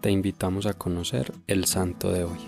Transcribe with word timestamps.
te 0.00 0.10
invitamos 0.10 0.64
a 0.64 0.72
conocer 0.72 1.30
el 1.46 1.66
santo 1.66 2.10
de 2.10 2.24
hoy. 2.24 2.38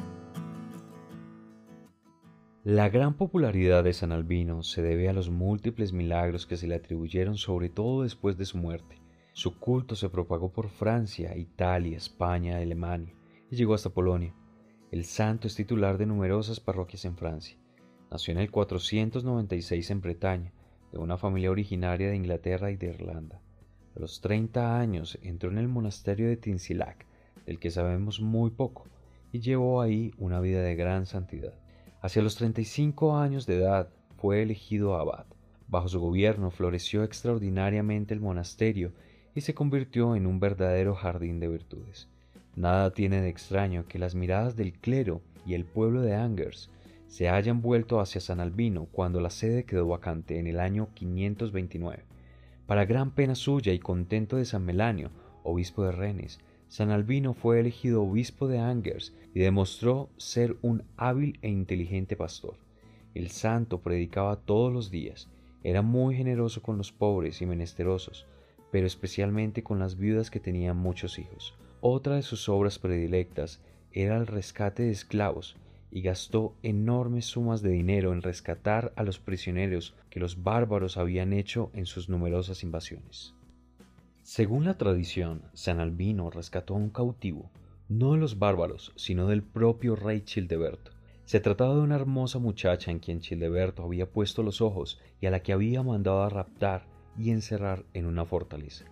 La 2.65 2.89
gran 2.89 3.13
popularidad 3.15 3.85
de 3.85 3.93
San 3.93 4.11
Albino 4.11 4.63
se 4.63 4.81
debe 4.81 5.11
a 5.11 5.13
los 5.13 5.29
múltiples 5.29 5.93
milagros 5.93 6.47
que 6.47 6.57
se 6.57 6.67
le 6.67 6.77
atribuyeron 6.77 7.37
sobre 7.37 7.69
todo 7.69 8.05
después 8.05 8.39
de 8.39 8.47
su 8.47 8.57
muerte. 8.57 9.03
Su 9.35 9.59
culto 9.59 9.97
se 9.97 10.09
propagó 10.09 10.51
por 10.51 10.71
Francia, 10.71 11.37
Italia, 11.37 11.99
España, 11.99 12.57
Alemania 12.57 13.15
y 13.51 13.57
llegó 13.57 13.75
hasta 13.75 13.91
Polonia. 13.91 14.35
El 14.91 15.05
santo 15.05 15.47
es 15.47 15.55
titular 15.55 15.99
de 15.99 16.07
numerosas 16.07 16.59
parroquias 16.59 17.05
en 17.05 17.19
Francia. 17.19 17.59
Nació 18.11 18.33
en 18.33 18.39
el 18.39 18.51
496 18.51 19.91
en 19.91 20.01
Bretaña, 20.01 20.53
de 20.91 20.99
una 20.99 21.19
familia 21.19 21.51
originaria 21.51 22.09
de 22.09 22.17
Inglaterra 22.17 22.71
y 22.71 22.77
de 22.77 22.89
Irlanda. 22.89 23.43
A 23.95 24.01
los 24.01 24.23
30 24.23 24.79
años 24.79 25.19
entró 25.21 25.51
en 25.51 25.59
el 25.59 25.69
monasterio 25.69 26.29
de 26.29 26.39
Tinsilac, 26.39 27.12
del 27.47 27.59
que 27.59 27.71
sabemos 27.71 28.21
muy 28.21 28.51
poco, 28.51 28.87
y 29.33 29.41
llevó 29.41 29.81
ahí 29.81 30.13
una 30.19 30.41
vida 30.41 30.63
de 30.63 30.75
gran 30.75 31.07
santidad. 31.07 31.55
Hacia 32.01 32.23
los 32.23 32.37
35 32.37 33.17
años 33.17 33.47
de 33.47 33.57
edad 33.57 33.89
fue 34.17 34.43
elegido 34.43 34.97
abad. 34.97 35.27
Bajo 35.69 35.89
su 35.89 36.01
gobierno 36.01 36.51
floreció 36.51 37.03
extraordinariamente 37.03 38.13
el 38.13 38.21
monasterio 38.21 38.93
y 39.35 39.41
se 39.41 39.55
convirtió 39.55 40.17
en 40.17 40.27
un 40.27 40.39
verdadero 40.39 40.95
jardín 40.95 41.41
de 41.41 41.49
virtudes. 41.49 42.09
Nada 42.55 42.93
tiene 42.93 43.23
de 43.23 43.31
extraño 43.31 43.87
que 43.89 43.99
las 43.99 44.15
miradas 44.15 44.57
del 44.57 44.75
clero 44.75 45.23
y 45.47 45.55
el 45.55 45.65
pueblo 45.65 46.03
de 46.03 46.15
Angers 46.15 46.71
se 47.07 47.29
hayan 47.29 47.63
vuelto 47.63 48.01
hacia 48.01 48.21
San 48.21 48.41
Albino 48.41 48.87
cuando 48.93 49.21
la 49.21 49.31
sede 49.31 49.65
quedó 49.65 49.87
vacante 49.87 50.39
en 50.39 50.47
el 50.47 50.61
año 50.61 50.89
529. 50.95 52.05
Para 52.67 52.85
gran 52.85 53.11
pena 53.11 53.35
suya 53.35 53.73
y 53.73 53.79
contento 53.79 54.37
de 54.37 54.45
San 54.45 54.65
Melanio, 54.65 55.11
obispo 55.43 55.85
de 55.85 55.93
Rennes, 55.93 56.41
San 56.73 56.91
Albino 56.91 57.35
fue 57.35 57.61
elegido 57.61 58.03
obispo 58.03 58.49
de 58.49 58.59
Angers 58.59 59.15
y 59.35 59.41
demostró 59.41 60.09
ser 60.17 60.57
un 60.63 60.85
hábil 60.97 61.39
e 61.43 61.51
inteligente 61.51 62.17
pastor. 62.17 62.55
El 63.13 63.29
santo 63.29 63.83
predicaba 63.83 64.37
todos 64.37 64.73
los 64.73 64.91
días, 64.91 65.29
era 65.65 65.83
muy 65.83 66.17
generoso 66.17 66.63
con 66.63 66.79
los 66.79 66.91
pobres 66.91 67.43
y 67.43 67.45
menesterosos, 67.45 68.27
pero 68.71 68.87
especialmente 68.87 69.63
con 69.63 69.81
las 69.81 69.99
viudas 69.99 70.31
que 70.31 70.41
tenían 70.41 70.79
muchos 70.79 71.19
hijos. 71.19 71.53
Otra 71.83 72.17
de 72.17 72.23
sus 72.23 72.49
obras 72.49 72.79
predilectas 72.79 73.61
era 73.93 74.17
el 74.17 74.27
rescate 74.27 74.85
de 74.85 74.93
esclavos, 74.93 75.57
y 75.91 76.01
gastó 76.01 76.55
enormes 76.63 77.27
sumas 77.27 77.61
de 77.61 77.69
dinero 77.69 78.15
en 78.15 78.23
rescatar 78.23 78.95
a 78.97 79.03
los 79.03 79.19
prisioneros 79.19 79.95
que 80.09 80.21
los 80.21 80.43
bárbaros 80.43 80.97
habían 80.97 81.35
hecho 81.35 81.71
en 81.75 81.85
sus 81.85 82.09
numerosas 82.09 82.63
invasiones. 82.63 83.35
Según 84.23 84.65
la 84.65 84.79
tradición, 84.79 85.43
San 85.53 85.81
Albino 85.81 86.31
rescató 86.31 86.75
a 86.75 86.77
un 86.77 86.91
cautivo, 86.91 87.51
no 87.89 88.13
de 88.13 88.19
los 88.19 88.39
bárbaros, 88.39 88.93
sino 88.95 89.27
del 89.27 89.43
propio 89.43 89.97
rey 89.97 90.21
Childeberto. 90.21 90.93
Se 91.25 91.41
trataba 91.41 91.75
de 91.75 91.81
una 91.81 91.97
hermosa 91.97 92.39
muchacha 92.39 92.93
en 92.93 93.01
quien 93.01 93.19
Childeberto 93.19 93.83
había 93.83 94.09
puesto 94.09 94.45
los 94.45 94.61
ojos 94.61 95.01
y 95.21 95.27
a 95.27 95.33
la 95.33 95.43
que 95.43 95.53
había 95.53 95.83
mandado 95.83 96.23
a 96.23 96.29
raptar 96.29 96.87
y 97.19 97.31
encerrar 97.31 97.85
en 97.95 98.07
una 98.07 98.25
fortaleza. 98.25 98.85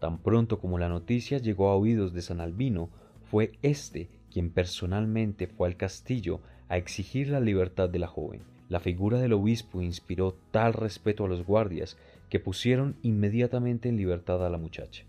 Tan 0.00 0.18
pronto 0.18 0.58
como 0.58 0.80
la 0.80 0.88
noticia 0.88 1.38
llegó 1.38 1.68
a 1.68 1.76
oídos 1.76 2.12
de 2.12 2.22
San 2.22 2.40
Albino, 2.40 2.90
fue 3.22 3.52
éste 3.62 4.10
quien 4.32 4.50
personalmente 4.50 5.46
fue 5.46 5.68
al 5.68 5.76
castillo 5.76 6.40
a 6.68 6.76
exigir 6.76 7.28
la 7.28 7.38
libertad 7.38 7.88
de 7.88 8.00
la 8.00 8.08
joven. 8.08 8.42
La 8.72 8.80
figura 8.80 9.18
del 9.18 9.34
obispo 9.34 9.82
inspiró 9.82 10.34
tal 10.50 10.72
respeto 10.72 11.26
a 11.26 11.28
los 11.28 11.44
guardias 11.44 11.98
que 12.30 12.40
pusieron 12.40 12.96
inmediatamente 13.02 13.90
en 13.90 13.98
libertad 13.98 14.46
a 14.46 14.48
la 14.48 14.56
muchacha. 14.56 15.04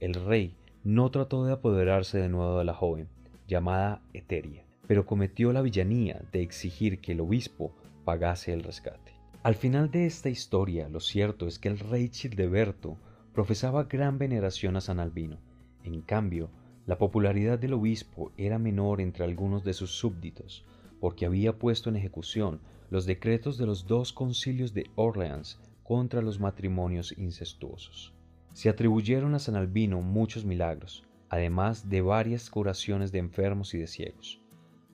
El 0.00 0.12
rey 0.12 0.54
no 0.84 1.10
trató 1.10 1.46
de 1.46 1.54
apoderarse 1.54 2.18
de 2.18 2.28
nuevo 2.28 2.58
de 2.58 2.66
la 2.66 2.74
joven, 2.74 3.08
llamada 3.48 4.02
Eteria, 4.12 4.66
pero 4.86 5.06
cometió 5.06 5.54
la 5.54 5.62
villanía 5.62 6.20
de 6.30 6.42
exigir 6.42 7.00
que 7.00 7.12
el 7.12 7.22
obispo 7.22 7.72
pagase 8.04 8.52
el 8.52 8.62
rescate. 8.62 9.14
Al 9.42 9.54
final 9.54 9.90
de 9.90 10.04
esta 10.04 10.28
historia, 10.28 10.90
lo 10.90 11.00
cierto 11.00 11.46
es 11.46 11.58
que 11.58 11.68
el 11.68 11.78
rey 11.78 12.10
Childeberto 12.10 12.98
profesaba 13.32 13.84
gran 13.84 14.18
veneración 14.18 14.76
a 14.76 14.82
San 14.82 15.00
Albino. 15.00 15.38
En 15.84 16.02
cambio, 16.02 16.50
la 16.84 16.98
popularidad 16.98 17.58
del 17.58 17.72
obispo 17.72 18.32
era 18.36 18.58
menor 18.58 19.00
entre 19.00 19.24
algunos 19.24 19.64
de 19.64 19.72
sus 19.72 19.92
súbditos, 19.92 20.66
porque 21.00 21.26
había 21.26 21.58
puesto 21.58 21.90
en 21.90 21.96
ejecución 21.96 22.60
los 22.90 23.06
decretos 23.06 23.58
de 23.58 23.66
los 23.66 23.86
dos 23.86 24.12
concilios 24.12 24.72
de 24.72 24.86
Orleans 24.94 25.58
contra 25.82 26.22
los 26.22 26.40
matrimonios 26.40 27.16
incestuosos. 27.16 28.12
Se 28.52 28.68
atribuyeron 28.68 29.34
a 29.34 29.38
San 29.38 29.56
Albino 29.56 30.00
muchos 30.00 30.44
milagros, 30.44 31.04
además 31.28 31.88
de 31.88 32.00
varias 32.00 32.50
curaciones 32.50 33.12
de 33.12 33.18
enfermos 33.18 33.74
y 33.74 33.78
de 33.78 33.86
ciegos. 33.86 34.40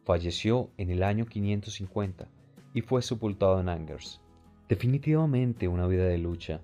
Falleció 0.05 0.71
en 0.79 0.91
el 0.91 1.03
año 1.03 1.27
550 1.27 2.29
y 2.75 2.81
fue 2.81 3.03
sepultado 3.03 3.61
en 3.61 3.69
Angers. 3.69 4.21
Definitivamente 4.69 5.69
una 5.69 5.87
vida 5.87 6.07
de 6.07 6.19
lucha, 6.19 6.61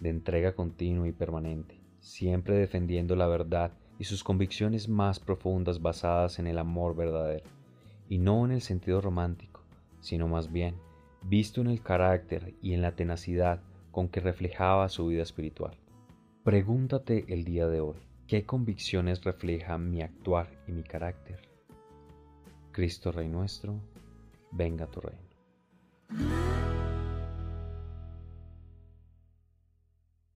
de 0.00 0.10
entrega 0.10 0.54
continua 0.54 1.08
y 1.08 1.12
permanente, 1.12 1.80
siempre 2.00 2.56
defendiendo 2.56 3.16
la 3.16 3.26
verdad 3.28 3.72
y 3.98 4.04
sus 4.04 4.24
convicciones 4.24 4.88
más 4.88 5.20
profundas 5.20 5.80
basadas 5.80 6.38
en 6.38 6.48
el 6.48 6.58
amor 6.58 6.96
verdadero, 6.96 7.48
y 8.08 8.18
no 8.18 8.44
en 8.44 8.52
el 8.52 8.60
sentido 8.60 9.00
romántico, 9.00 9.62
sino 10.00 10.28
más 10.28 10.52
bien 10.52 10.74
visto 11.24 11.60
en 11.60 11.68
el 11.68 11.82
carácter 11.82 12.54
y 12.60 12.74
en 12.74 12.82
la 12.82 12.92
tenacidad 12.92 13.60
con 13.90 14.08
que 14.08 14.20
reflejaba 14.20 14.88
su 14.88 15.06
vida 15.06 15.22
espiritual. 15.22 15.76
Pregúntate 16.44 17.24
el 17.28 17.44
día 17.44 17.68
de 17.68 17.80
hoy, 17.80 17.98
¿qué 18.26 18.44
convicciones 18.44 19.22
refleja 19.22 19.78
mi 19.78 20.02
actuar 20.02 20.48
y 20.66 20.72
mi 20.72 20.82
carácter? 20.82 21.40
Cristo 22.72 23.12
Rey 23.12 23.28
nuestro, 23.28 23.78
venga 24.50 24.86
tu 24.86 25.00
reino. 25.00 26.51